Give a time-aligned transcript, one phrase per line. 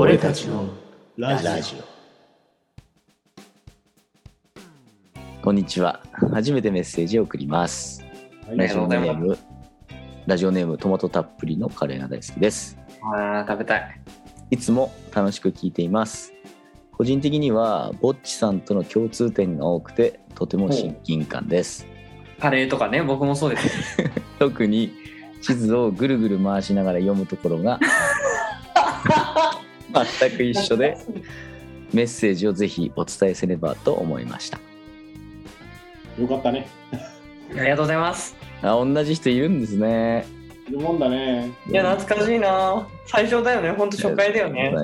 [0.00, 0.68] 俺たちの
[1.16, 1.74] ラジ
[5.42, 6.04] こんにちは。
[6.32, 8.04] 初めてメッセージを送ります。
[8.48, 9.36] オラジオネーム、
[10.24, 12.78] ラジオネームトマトたっぷりのカレーが大好きです。
[13.12, 14.00] あー食べたい。
[14.52, 16.32] いつも楽しく聞いています。
[16.92, 21.88] 個人的には、ぼっちさんとの共通点が多くて、とても親近感です。
[22.38, 23.96] カレーとかね、僕もそうです。
[24.38, 24.92] 特に
[25.42, 27.80] 地図をぐるぐる回しながら読むところが
[29.92, 30.96] 全く一緒で、
[31.92, 34.58] メッセージをぜひお伝えせねばと思いました。
[36.18, 36.68] よかったね。
[37.56, 38.36] ありがとうございます。
[38.62, 40.26] あ、同じ人いるんですね。
[40.68, 41.50] いるもんだね。
[41.70, 42.86] いや、懐かしいな。
[43.06, 44.74] 最初だよね、本当初回だよね。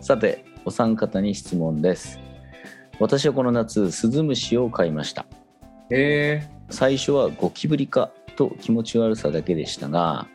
[0.00, 2.18] さてお三方に質問です
[2.98, 5.26] 私はこの夏スズムシを飼いました
[5.90, 10.26] へ最初はゴキブリかと気持ち悪さだけでしたが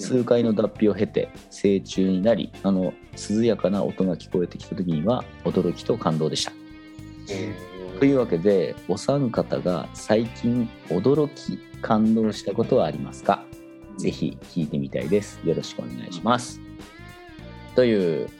[0.00, 2.92] 数回の脱皮を経て成虫になりあの
[3.30, 6.52] 涼やかな音が聞こえてきた時には驚きと感動でした
[7.30, 7.54] え。
[7.98, 13.44] というわけでお三方が最近驚き感動したことはありますか？
[13.98, 16.60] ぜひ聞いてみたいですよろしくお願いします
[17.74, 18.30] という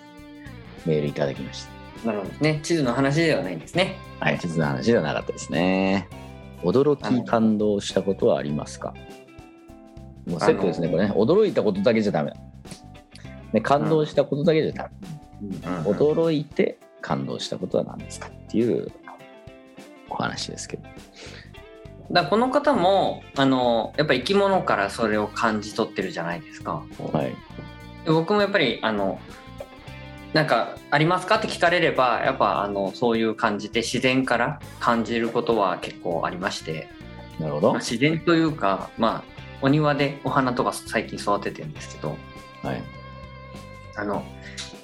[0.86, 1.64] メールいただきまし
[2.02, 2.61] たなるほどね。
[2.62, 3.98] 地図の話ではないんですね。
[4.20, 6.08] はい、地図の話ではなかったですね。
[6.62, 8.95] 驚き、感動したことはありますか？
[10.31, 11.14] もうセットですね、あのこれね。
[11.14, 12.36] 驚いたことだけじゃダメだ。
[13.53, 14.91] ね、感動したことだけじゃダ
[15.42, 15.69] メ。
[15.84, 18.92] 驚いて感動したことは何ですかっていう
[20.08, 20.84] お話ですけど。
[22.12, 26.83] だこの方もあのやっぱ生き物からそれを感じ取ってるじゃないですか。
[27.12, 27.34] はい。
[28.05, 29.20] で僕もやっぱりあの
[30.33, 36.89] なんかありますかって聞かれればやっぱあのそういう感じで自然から感じることは結構ありまして、
[37.39, 37.70] なるほど。
[37.70, 42.17] まあ自然というかまあお庭でお花とか最近育ててるんですけど
[42.62, 42.83] はい。
[43.96, 44.24] あの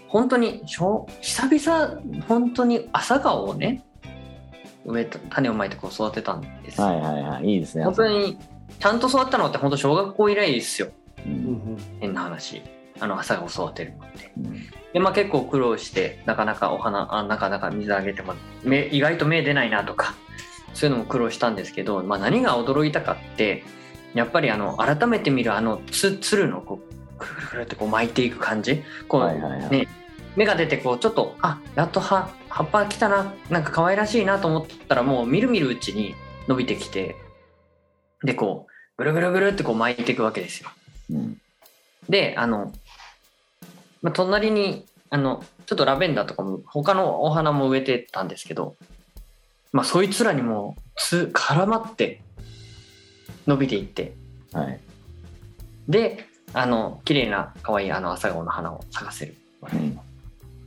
[0.09, 3.85] 本当にしょ久々本当に朝顔をね
[4.85, 7.45] 植えた種をまいてこう育てたんですよ、はいはいはい。
[7.45, 7.85] いいですね。
[7.85, 8.39] 本当に
[8.79, 10.89] ちゃんと育ったのって本当小学校以来ですよ
[11.27, 11.29] う。
[11.29, 12.63] うんん変な話
[13.01, 18.35] あの朝顔を育てるのってうんでまあ結構苦労してなかなかお花あなかなか水あげても
[18.65, 20.15] 芽意外と芽出ないなとか
[20.73, 23.65] そういうのも苦労したんですけど、まあ、何が驚いたかって
[24.17, 28.83] やっぱりあの改めて見るあのつつるのこうくるくるくるってこう巻いていく感じ？
[29.07, 29.89] こう、はいはいはいね
[30.37, 36.15] 芽が出てこうちょっとあやっと葉葉っぱ来たななんか可愛らしいなと思ったらもうみるみるうちに
[36.47, 37.17] 伸びてきて
[38.23, 40.71] でこうぐるぐるぐるってこう巻いていくわけですよ。
[41.11, 41.41] うん。
[42.09, 42.73] であの、
[44.03, 48.77] まあ、隣にあのちょっとラベンダーとかも他のお花も植えてたんですけど、
[49.73, 52.21] まあ、そいつらにもつ絡まって
[53.47, 54.15] 伸びていって
[54.53, 54.81] はい。
[55.89, 59.35] であの綺麗な可愛いあの朝顔の花を咲かせる
[59.73, 59.99] うん。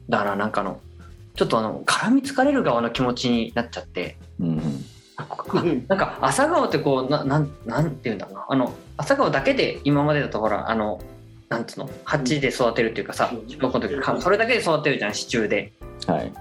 [0.10, 0.80] だからなんかあの
[1.36, 4.62] ちょっとあの絡みつかれる側の気持ちになっちゃってうん。
[5.88, 11.02] なんか朝顔ってこうななんなんていうんだろうなあの朝顔だけで今までだとほらあの
[11.50, 11.90] なんつうの？
[12.06, 15.74] 鉢で育てるっていうかさうん小学校の時かそれだけで育てるじゃん支柱で
[16.08, 16.32] はい。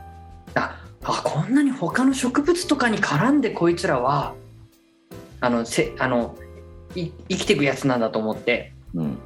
[0.54, 4.34] ああこんなに他の植物とかに絡んでこいつらは
[5.41, 6.37] あのせあの
[6.94, 9.19] い生きていくやつなんだと思ってうん。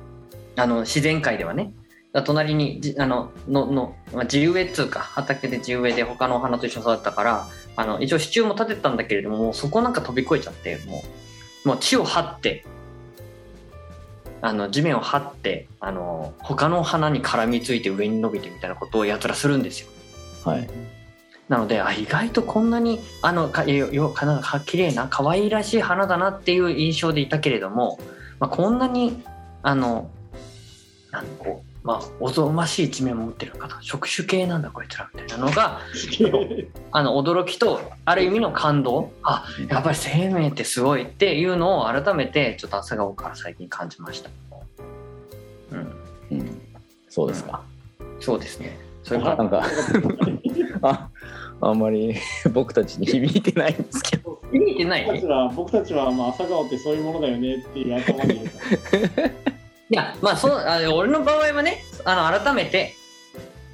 [0.56, 1.73] あの自然界ではね
[2.12, 11.03] だ隣にじあののの、まあ、自由植えっつうか畑で自由植えで他のお花と一緒に育ったからあの一応支柱も立てたんだけれどももうそこなんか飛び越えちゃっても
[11.65, 12.67] うもう地を張って
[14.43, 19.89] あの地面を張ってあの他の花に絡みついて上に伸びてみたいなことをやつらするんですよ
[20.45, 20.69] はい。
[21.53, 28.01] なのであ意外とこんなにあのかよよかなんか綺麗な可愛らしい花だなっていう印象でいたけれども、
[28.41, 29.23] まあ、こんなに
[29.63, 30.11] あの
[31.11, 35.81] なんこうまあおぞましい一面も持ってるのかと触手系なんだこいつらみたいなのが
[36.91, 44.31] あの驚きとある意味の感動あやっぱり生命ってすごいっていうのを改めてちょっと朝顔から最近感じました。
[45.72, 45.93] うん、
[46.31, 46.63] うん。
[47.10, 47.63] そうですか。
[48.21, 48.93] そうですね。
[49.05, 49.63] それかなんか、
[50.83, 51.10] あ、
[51.64, 52.14] あんまり
[52.53, 54.41] 僕たちに響いてないんですけど。
[54.53, 55.04] 響いてない？
[55.06, 59.22] 僕たちは僕たちはまあ朝顔ってそういうものだよねっていう頭に入れた。
[59.26, 59.30] い
[59.91, 62.94] やまあそうあ俺の場合はねあの改めて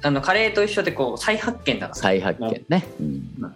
[0.01, 2.85] あのカレーと一緒でこう再発見だから再発見ね。
[2.99, 3.53] うん。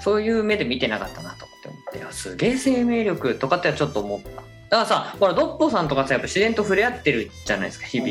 [0.00, 8.10] そういう目で見てなかったなと思って思ってあすげえ生命力とかってはちょっと思っただからさほらドッポさんとかさやっぱ自然と触れ合ってるじゃないですか日々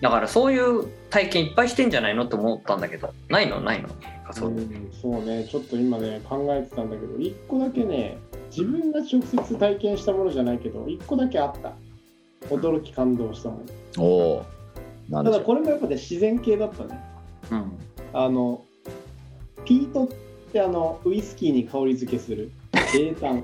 [0.00, 3.12] だからそういう体験いっぱいしてんじゃないのって思ったんだけど。
[3.28, 3.60] ないの？
[3.60, 3.88] ないの？
[4.32, 4.52] そうう。
[4.52, 5.46] んそうね。
[5.48, 8.18] ちょっと今ね考えてたんだけど一個だけね
[8.50, 11.72] 自分が直接体験したものじゃないけど一個だけあった。
[12.54, 13.62] 驚き感動したも
[13.96, 14.04] の。
[14.04, 14.46] お
[15.10, 17.00] ただこれもやっぱね自然系だったね。
[17.50, 17.72] うん。
[18.12, 18.64] あの
[19.64, 20.08] ピートっ
[20.52, 22.50] てあのウイスキーに香り付けする
[22.94, 23.42] 冷炭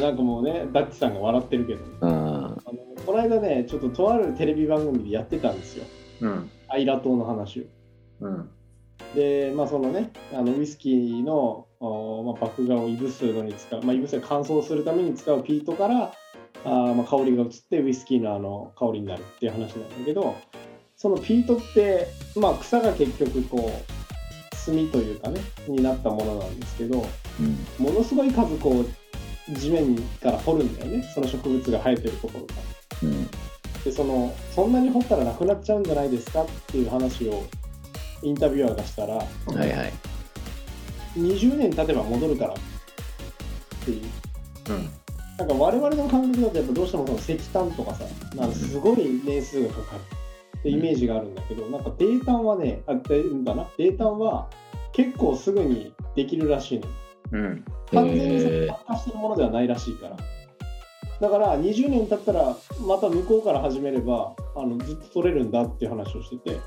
[0.00, 1.80] なんかもうねダッチさんが笑ってるけど。
[2.00, 2.10] うん。
[2.10, 2.35] あの
[3.06, 5.84] この間ねちょっととあるテレビ番組でやってたんですよ。
[6.22, 6.50] うん。
[6.68, 7.62] アイラ島の話を。
[8.20, 8.50] うん。
[9.14, 16.12] でまあそのねあのウイスキーの、おまあ、麦芽をいぶすのに使う、まあ、いぶす乾燥するために使うピートから
[16.64, 20.34] あー、まあ、香りが移ってウイスキーのあの香りになるっていう話なんだけど
[20.96, 27.06] そのピートって、まあ、草が結局こう炭というかねになったものなんですけど
[27.40, 27.84] うん。
[27.84, 31.04] ものすごい数こう地面から掘るんだよね。
[31.14, 32.85] その植物が生えてるところから。
[33.02, 33.26] うん。
[33.84, 37.44] でそのそんなに掘ったらなくなっちゃうんじゃないですかっていう話を
[38.22, 39.92] インタビュアーがしたらはいはい。
[41.16, 42.56] 20年経てば戻るからっ
[43.84, 44.02] ていう。
[44.70, 44.90] うん。
[45.38, 48.04] なんか我々の感覚だとやっぱどうしてもその石炭とかさ
[48.34, 50.00] なんかすごい年数がかかる
[50.58, 54.48] ってイメージがあるんだけど、なんか泥炭はねあでんだな泥炭は
[54.92, 56.88] 結構すぐにできるらしいの。
[57.32, 57.64] うん。
[57.92, 60.16] 完全にその発火してるものではないらしいから
[61.20, 66.60] だから20年経ったらまた向こうから始めればあのずっと取れるんだっていう話をしてて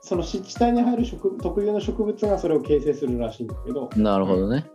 [0.00, 4.66] その湿地帯に入る植特有の植物がそれを形成するらしいんだけどなるほどね。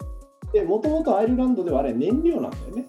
[0.51, 2.87] でもともとアイルランドではあれ燃料なんだよね。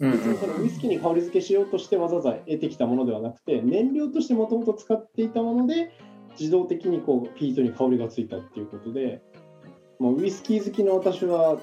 [0.00, 5.92] うん別にそのウイスキーに香り付けしようとしてわざわざ得てきたものではなくて燃料としてもともと使っていたもので
[6.38, 9.22] 自動的にこうピートに香りがついたっていうことで
[9.98, 11.58] もうウイスキー好きの私は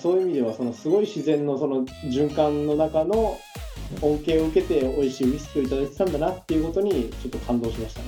[0.00, 3.38] そういう意味ではそのすごい自然のその循環の中の
[4.02, 8.06] 恩恵を受けて美味しいウイスキーをいただいてたんだなっていうことにちょっと感動しましたね。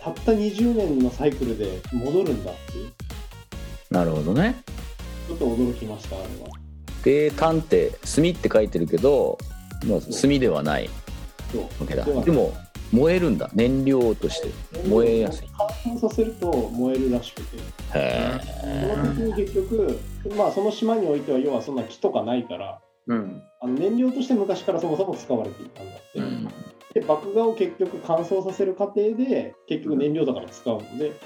[0.00, 2.92] たった20年のサイクルで戻るんだっていう。
[3.90, 4.56] なるほどね。
[5.28, 6.48] ちょっと驚きましたあれは。
[7.04, 9.38] で炭って炭って書いてるけど、
[9.86, 10.90] まあ、炭ではない
[11.80, 12.04] わけだ。
[12.04, 12.54] でも
[12.92, 13.50] 燃えるんだ。
[13.54, 14.50] 燃料として。
[14.86, 15.48] 燃えやすい
[15.88, 17.56] 乾燥させると燃えるらしくて。
[17.94, 19.98] へその時に結局、
[20.36, 23.42] まあ、その島においては要はそんな木とかないからうん。
[23.60, 26.44] あの燃料として昔からそもそも使われていたんだって、え、うん、
[26.94, 31.18] で麦芽を結局乾燥させる過程で結局燃料だから使うので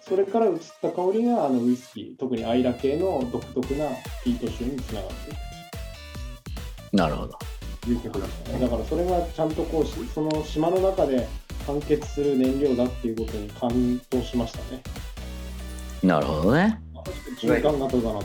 [0.00, 3.86] それから移った香りがあのウイスキー特にアイラ系の独特な
[4.24, 6.96] ピート臭につながっていく。
[6.96, 7.38] なるほど。
[7.82, 8.60] ということですね。
[8.60, 11.28] だからそれがちゃんとこうしその島の中で
[11.66, 14.82] 完結する燃料だっていうことに感動しましたね。
[16.02, 16.80] なるほどね。
[16.94, 17.02] あ
[17.38, 18.24] 循環型だなと。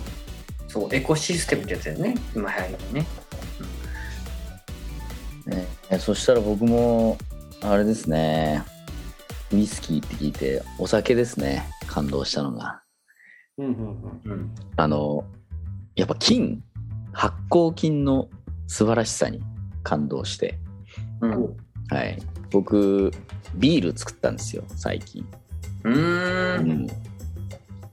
[0.68, 2.16] そうエコシステムってやつだよね。
[2.36, 3.08] 今流行りのね。
[5.46, 7.18] ねえそしたら僕も
[7.62, 8.64] あれですね。
[9.52, 11.68] ウイスキーって聞いてお酒ですね。
[11.88, 12.82] 感動したのが。
[13.58, 14.32] うんうんうん。
[14.32, 14.56] うん。
[14.76, 15.24] あの
[15.96, 16.62] やっぱ金。
[17.14, 18.28] 発酵菌の
[18.68, 19.42] 素晴らしさに
[19.84, 20.60] 感動して。
[21.22, 22.18] うんはい。
[22.52, 23.12] 僕
[23.56, 25.26] ビール作ったんですよ最近、
[25.84, 26.70] うーん。
[26.70, 26.88] うん。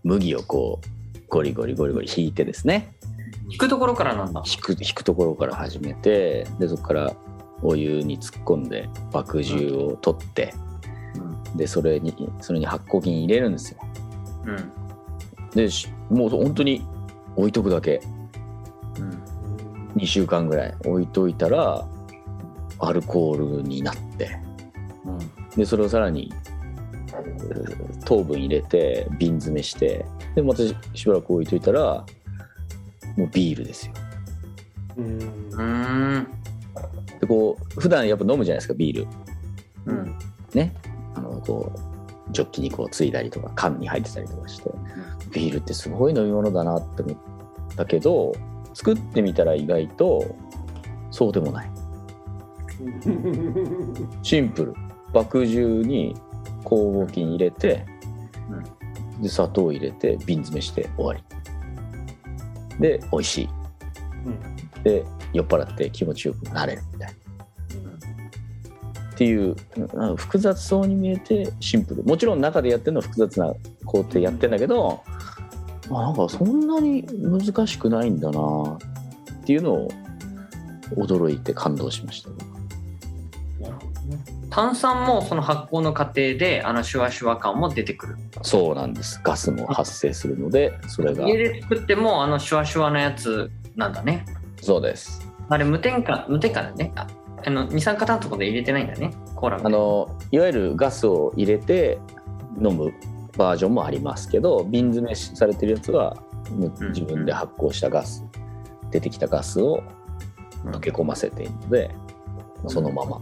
[0.05, 2.95] 麦をこうゴリゴリゴリゴリ引いてですね。
[3.51, 4.43] 聞くところからなんだ。
[4.47, 7.15] 引く引くところから始めてでそこから
[7.63, 10.53] お湯に突っ込んで麦汁を取って、
[11.55, 13.79] でそれにそれに発酵菌入れるんですよ。
[14.47, 14.73] うん。
[15.55, 16.85] でしもう本当に
[17.37, 18.01] 置いとくだけ。
[18.99, 19.23] うん。
[19.97, 21.87] 2週間ぐらい置いといたら
[22.83, 24.39] アルコールになって。
[25.57, 26.33] でそれをさらに
[27.09, 30.63] えー糖分入れて瓶詰めしてでまた
[30.95, 32.05] しばらく置いといたら
[33.17, 33.93] もうビールですよ。
[34.97, 36.27] うん。
[37.21, 39.09] でこう普段やっぱ飲むじゃないですかビール。
[39.87, 40.19] うん。
[40.55, 40.75] ね。
[41.15, 44.71] あのこうジョッキにこうついだりとか缶に入ってたりとかして
[45.33, 47.17] ビールってすごい飲み物だなって思っ
[47.77, 48.33] たけど
[48.75, 50.37] 作ってみたら意外と
[51.11, 51.72] そうでもない
[54.23, 54.75] シンプル。
[55.15, 56.15] 麦汁に
[56.65, 57.85] 酵母菌入れて、
[59.21, 61.23] で砂糖入れて瓶詰めして終わり。
[62.81, 63.49] で美味しい。
[64.83, 67.15] で酔っ払って気持ちよくなれるみたいな。
[69.13, 69.55] っていう
[69.95, 72.03] うん複雑そうに見えてシンプル。
[72.05, 73.53] もちろん中でやってるのは複雑な
[73.85, 75.03] 工程やってんだけど、
[75.91, 78.79] まあ、なんかそんなに難しくないんだな
[79.43, 79.89] っていうのを
[80.97, 82.31] 驚いて感動しました
[84.51, 88.17] 炭酸もその発酵の過程であのシュワシュワ感も出てくる。
[88.43, 89.21] そうなんです。
[89.23, 91.27] ガスも発生するのでそれが。
[91.27, 94.25] 家で作ってもあのシュワシュワなやつなんだね。
[94.61, 95.27] そうです。
[95.49, 96.93] あれ無添加無添加だね。
[96.97, 97.07] あ
[97.45, 99.13] あの二酸化炭素とかで入れてないんだね。
[99.35, 101.99] コーラあのいわゆるガスを入れて
[102.57, 102.93] 飲む
[103.37, 106.17] バージョンもありますけど瓶詰めされてるやつは
[106.91, 108.25] 自分で発酵したガス、
[108.91, 109.83] 出てきたガスを
[110.67, 111.95] 溶け込ませているので、
[112.69, 113.21] そのまま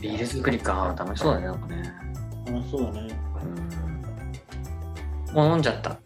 [0.00, 0.94] ビール作りか。
[0.98, 1.92] 楽しそうだねなんかね。
[2.46, 3.08] 楽しそうだね。
[5.28, 5.34] うん。
[5.34, 5.98] もう飲んじゃった。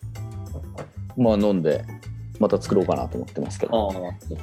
[1.17, 1.85] まあ飲んで
[2.41, 3.97] また作ろうかなと思ってますけど、ああ。
[4.01, 4.39] はい、そう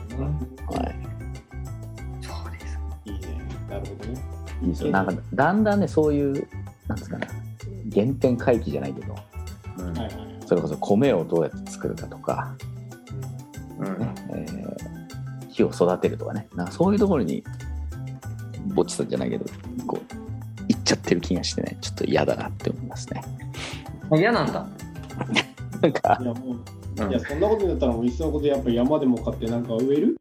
[2.51, 2.79] です。
[3.05, 3.19] いいね。
[3.69, 4.21] なるほどね。
[4.61, 4.91] いいですよ。
[4.91, 6.47] なんかだんだんねそういう
[6.87, 7.27] なんですかね。
[7.93, 9.15] 原点回帰じゃないけど。
[9.79, 9.93] うん。
[9.93, 10.11] はい。
[10.45, 12.55] それこそ米をどうやって作るかとか、
[13.79, 13.87] うん。
[14.31, 14.69] えー
[15.51, 16.47] 木を育てるとかね。
[16.55, 17.43] なんかそういうところに
[18.79, 19.43] ぼっちさんじゃないけど
[19.85, 20.15] こう
[20.69, 23.21] 行っちゃってる気がしてねちょっと嫌だなって思いますね。
[24.09, 24.65] あ嫌なんだ。
[25.81, 26.17] なんか。
[26.21, 30.17] いやもう、うんいやそんなことになったらもういっそのことやっぱ山でも買ってなんか植える？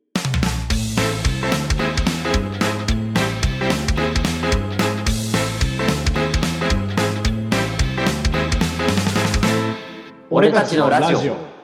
[10.31, 11.58] 俺たちのラジオ